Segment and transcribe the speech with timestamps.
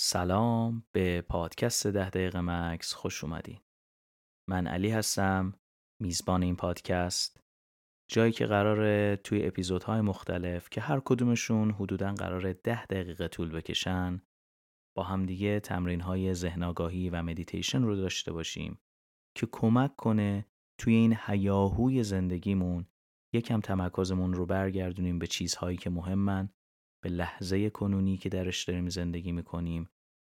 [0.00, 3.60] سلام به پادکست ده دقیقه مکث خوش اومدین.
[4.48, 5.54] من علی هستم
[6.02, 7.40] میزبان این پادکست.
[8.10, 14.22] جایی که قراره توی اپیزودهای مختلف که هر کدومشون حدودا قراره ده دقیقه طول بکشن
[14.96, 18.78] با همدیگه تمرین های ذهن‌آگاهی و مدیتیشن رو داشته باشیم
[19.34, 20.46] که کمک کنه
[20.80, 22.86] توی این حیاهوی زندگیمون
[23.34, 26.48] یکم تمرکزمون رو برگردونیم به چیزهایی که مهمن
[27.02, 29.88] به لحظه کنونی که درش داریم زندگی می‌کنیم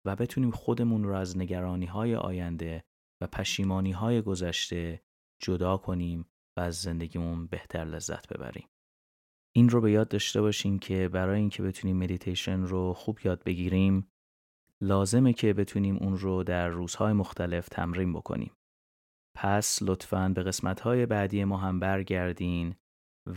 [0.06, 2.84] و بتونیم خودمون رو از نگرانی های آینده
[3.22, 5.02] و پشیمانی های گذشته
[5.42, 6.26] جدا کنیم
[6.58, 8.68] و از زندگیمون بهتر لذت ببریم.
[9.56, 14.12] این رو به یاد داشته باشین که برای اینکه بتونیم مدیتیشن رو خوب یاد بگیریم
[14.82, 18.52] لازمه که بتونیم اون رو در روزهای مختلف تمرین بکنیم.
[19.38, 22.76] پس لطفاً به قسمت‌های بعدی ما هم برگردین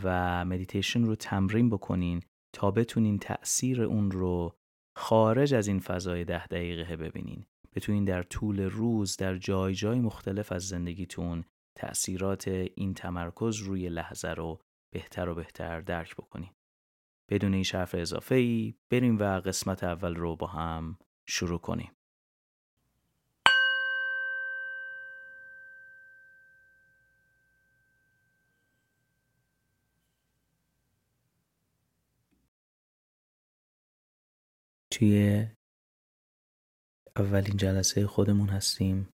[0.02, 4.56] و مدیتیشن رو تمرین بکنین تا بتونین تأثیر اون رو
[4.96, 7.46] خارج از این فضای ده دقیقه ببینین.
[7.74, 11.44] بتونین در طول روز در جای جای مختلف از زندگیتون
[11.76, 14.60] تأثیرات این تمرکز روی لحظه رو
[14.92, 16.50] بهتر و بهتر درک بکنین.
[17.30, 21.90] بدون این شرف اضافه ای بریم و قسمت اول رو با هم شروع کنیم.
[34.98, 35.46] توی
[37.16, 39.08] اولین جلسه خودمون هستیم.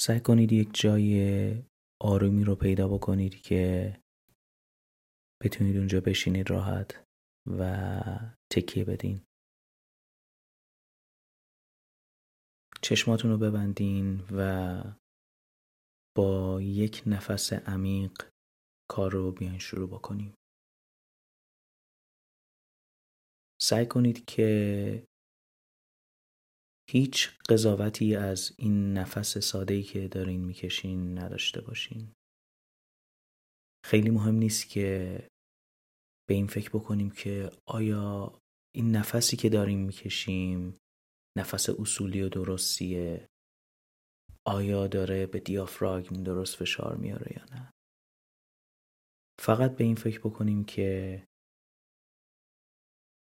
[0.00, 1.62] سعی کنید یک جای
[2.02, 3.92] آرومی رو پیدا بکنید که
[5.42, 7.04] بتونید اونجا بشینید راحت
[7.46, 7.62] و
[8.52, 9.20] تکیه بدین.
[12.82, 14.82] چشماتون رو ببندین و
[16.16, 18.30] با یک نفس عمیق
[18.90, 20.34] کار رو بیاین شروع بکنیم.
[23.60, 25.06] سعی کنید که
[26.90, 32.12] هیچ قضاوتی از این نفس ساده‌ای که دارین می‌کشین نداشته باشین.
[33.86, 35.18] خیلی مهم نیست که
[36.28, 38.38] به این فکر بکنیم که آیا
[38.74, 40.78] این نفسی که داریم می‌کشیم
[41.38, 43.28] نفس اصولی و درستیه.
[44.46, 47.72] آیا داره به دیافراگم درست فشار میاره یا نه.
[49.40, 51.24] فقط به این فکر بکنیم که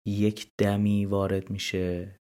[0.07, 2.19] یک دمی وارد میشه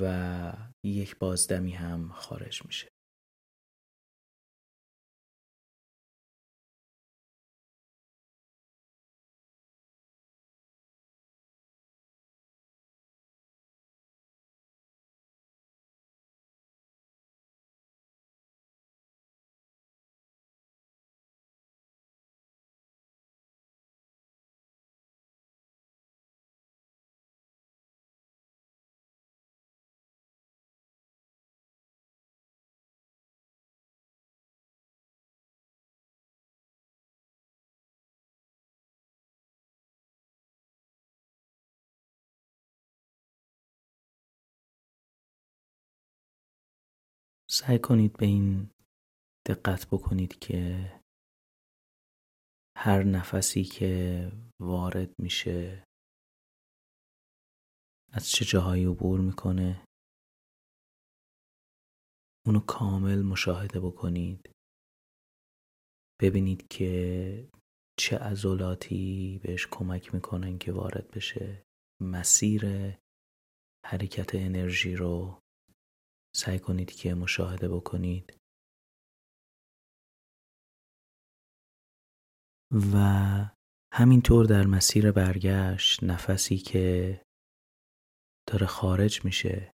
[0.00, 0.52] و
[0.84, 2.97] یک بازدمی هم خارج میشه.
[47.50, 48.70] سعی کنید به این
[49.48, 50.92] دقت بکنید که
[52.76, 55.84] هر نفسی که وارد میشه
[58.12, 59.84] از چه جاهایی عبور می‌کنه
[62.46, 64.50] اونو کامل مشاهده بکنید.
[66.20, 67.48] ببینید که
[67.98, 71.62] چه عضلاتی بهش کمک می‌کنن که وارد بشه.
[72.02, 72.62] مسیر
[73.86, 75.40] حرکت انرژی رو
[76.38, 78.36] سعی کنید که مشاهده بکنید.
[82.92, 82.96] و
[83.92, 87.22] همینطور در مسیر برگشت نفسی که
[88.48, 89.72] داره خارج میشه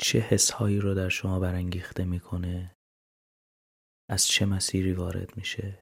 [0.00, 2.74] چه حسهایی رو در شما برانگیخته می‌کنه
[4.10, 5.80] از چه مسیری وارد میشه.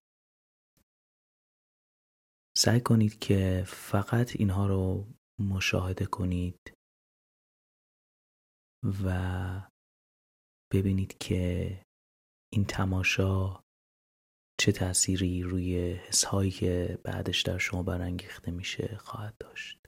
[2.57, 6.74] سعی کنید که فقط اینها رو مشاهده کنید.
[8.85, 9.63] و
[10.73, 11.81] ببینید که
[12.53, 13.65] این تماشا
[14.61, 19.84] چه تأثیری روی حسهایی که بعدش در شما برانگیخته میشه خواهد داشت.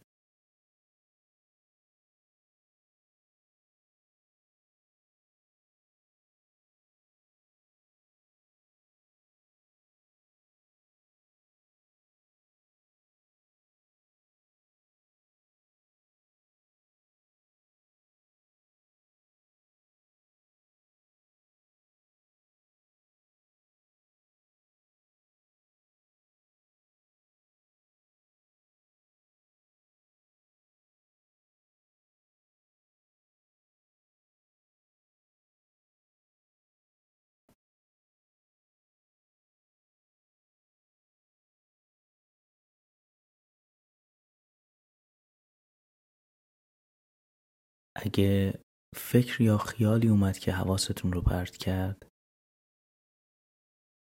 [48.04, 48.60] اگه
[48.96, 52.08] فکر یا خیالی اومد که حواستون رو پرت کرد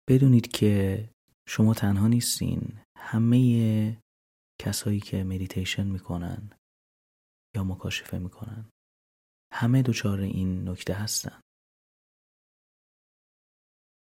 [0.09, 1.09] بدونید که
[1.47, 2.79] شما تنها نیستین.
[2.97, 4.01] همه
[4.61, 6.49] کسایی که مدیتیشن می‌کنن
[7.55, 8.69] یا مکاشفه می‌کنن
[9.53, 11.41] همه دچار این نکته هستن.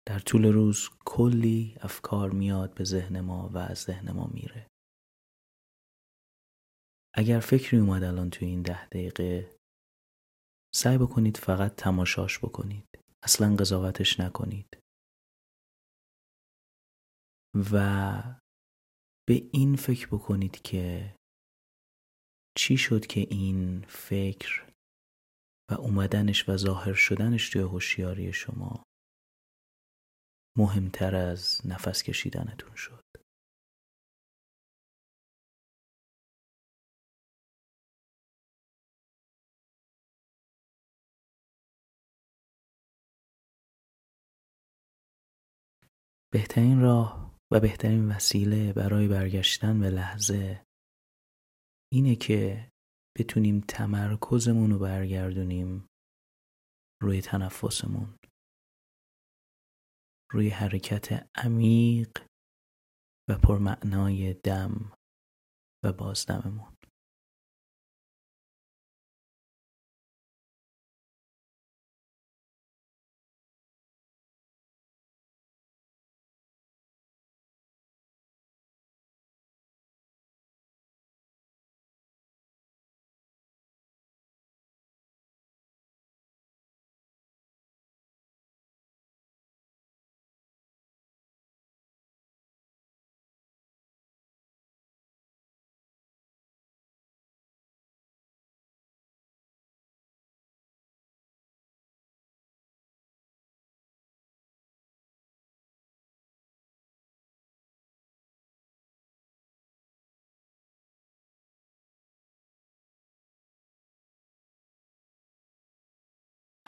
[0.08, 4.68] در طول روز کلی افکار میاد به ذهن ما و از ذهن ما میره.
[7.16, 9.56] اگر فکری اومد الان توی این ده دقیقه
[10.75, 12.86] سعی بکنید فقط تماشاش بکنید.
[13.24, 14.80] اصلا قضاوتش نکنید.
[17.72, 17.78] و
[19.28, 21.16] به این فکر بکنید که
[22.58, 24.74] چی شد که این فکر
[25.72, 28.84] و اومدنش و ظاهر شدنش توی هوشیاری شما
[30.58, 33.03] مهمتر از نفس کشیدنتون شد؟
[46.34, 50.66] بهترین راه و بهترین وسیله برای برگشتن به لحظه
[51.94, 52.72] اینه که
[53.18, 55.88] بتونیم تمرکزمون رو برگردونیم
[57.02, 58.18] روی تنفسمون
[60.32, 62.28] روی حرکت عمیق
[63.30, 64.92] و پرمعنای دم
[65.84, 66.73] و بازدممون.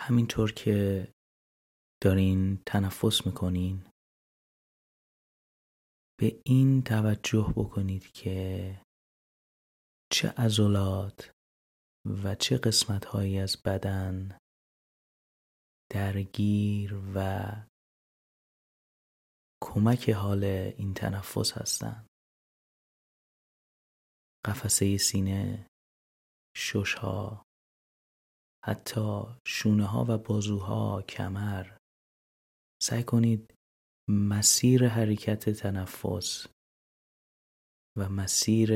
[0.07, 1.07] همینطور که
[2.03, 3.91] دارین تنفس می‌کنین
[6.19, 8.81] به این توجه بکنید که
[10.11, 11.31] چه عضلات
[12.23, 14.37] و چه قسمت هایی از بدن
[15.91, 17.45] درگیر و
[19.63, 20.43] کمک حال
[20.77, 22.07] این تنفس هستند
[24.45, 25.67] قفسه سینه
[26.57, 27.45] ششها.
[28.67, 31.77] حتی شونه ها و بازوها کمر.
[32.81, 33.53] سعی کنید
[34.09, 36.47] مسیر حرکت تنفس
[37.97, 38.69] و مسیر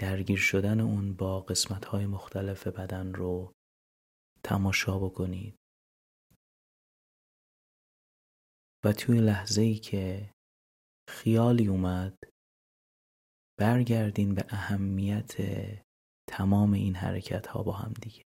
[0.00, 3.52] درگیر شدن اون با قسمت های مختلف بدن رو
[4.44, 5.54] تماشا بکنید.
[8.84, 10.34] و توی لحظه ای که
[11.08, 12.18] خیالی اومد
[13.58, 15.36] برگردین به اهمیت
[16.28, 18.31] تمام این حرکت ها با هم دیگه.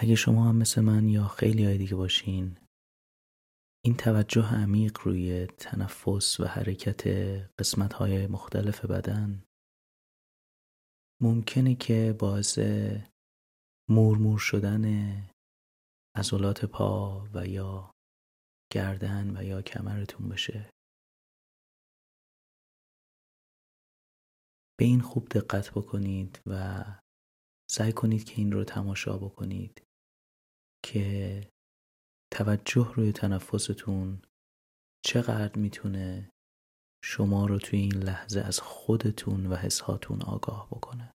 [0.00, 2.58] اگه شما هم مثل من یا خیلی های دیگه باشین
[3.84, 7.06] این توجه عمیق روی تنفس و حرکت
[7.58, 9.44] قسمت های مختلف بدن
[11.22, 12.58] ممکنه که باعث
[13.90, 14.84] مورمور شدن
[16.16, 17.90] عضلات پا و یا
[18.72, 20.70] گردن و یا کمرتون بشه.
[24.78, 26.84] به این خوب دقت بکنید و
[27.70, 29.87] سعی کنید که این رو تماشا بکنید.
[30.84, 31.40] که
[32.32, 34.22] توجه روی تنفستون
[35.04, 36.30] چقدر می‌تونه
[37.04, 41.10] شما رو توی این لحظه از خودتون و حسهاتون آگاه بکنه.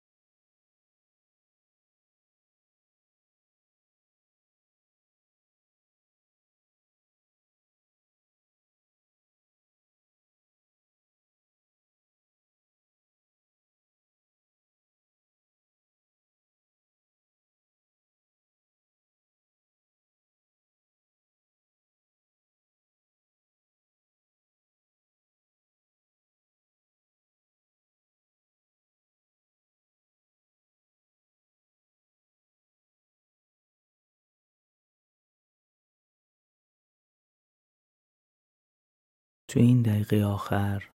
[39.50, 40.90] تو این دقیقه آخر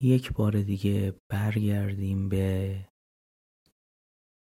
[0.00, 2.88] یک بار دیگه برگردیم به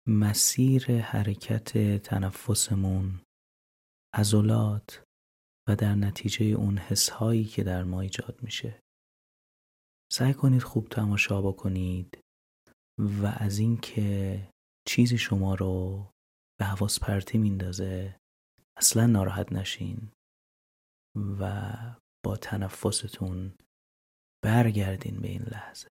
[0.07, 3.21] مسیر حرکت تنفسمون
[4.13, 5.03] عضلات
[5.69, 8.79] و در نتیجه اون حسهایی که در ما ایجاد میشه.
[10.11, 12.19] سعی کنید خوب تماشا بکنید
[12.99, 14.49] و از اینکه
[14.87, 16.05] چیزی شما رو
[16.59, 18.19] به حواس پرتی میندازه
[18.77, 20.11] اصلا ناراحت نشین
[21.39, 21.71] و
[22.25, 23.53] با تنفستون
[24.43, 25.87] برگردین به این لحظه.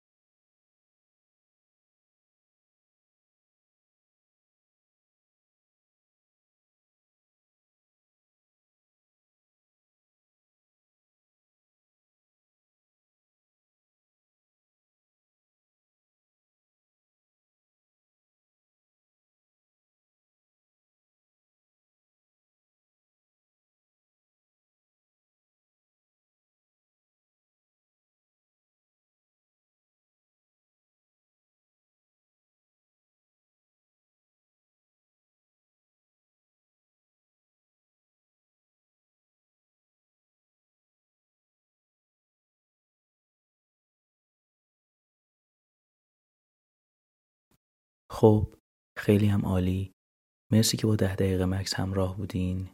[48.11, 48.55] خب
[48.99, 49.93] خیلی هم عالی.
[50.53, 52.69] مرسی که با ده دقیقه مکس همراه بودین.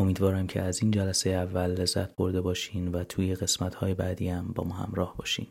[0.00, 4.52] امیدوارم که از این جلسه اول لذت برده باشین و توی قسمت های بعدی هم
[4.52, 5.46] با ما همراه باشین.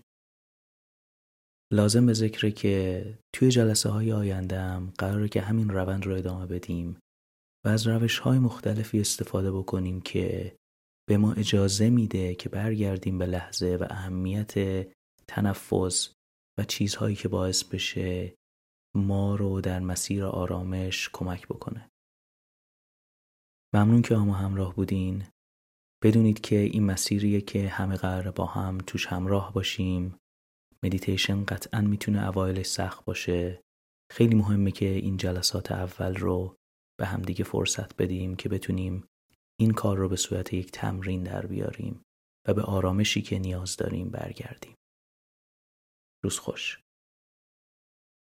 [1.73, 3.05] لازم به ذکره که
[3.35, 6.99] توی جلسه های آینده هم قراره که همین روند رو ادامه بدیم
[7.65, 10.55] و از روش های مختلفی استفاده بکنیم که
[11.09, 14.53] به ما اجازه میده که برگردیم به لحظه و اهمیت
[15.27, 16.13] تنفس
[16.59, 18.35] و چیزهایی که باعث بشه
[18.95, 21.89] ما رو در مسیر آرامش کمک بکنه.
[23.73, 25.27] ممنون که ما همراه بودین.
[26.03, 30.17] بدونید که این مسیریه که همه قرار با هم توش همراه باشیم.
[30.83, 33.61] مدیتیشن قطعا می‌تونه اوایلش سخت باشه.
[34.11, 36.55] خیلی مهمه که این جلسات اول رو
[36.99, 39.07] به همدیگه فرصت بدیم که بتونیم
[39.59, 42.03] این کار رو به صورت یک تمرین در بیاریم
[42.47, 44.75] و به آرامشی که نیاز داریم برگردیم.
[46.23, 46.84] روز خوش.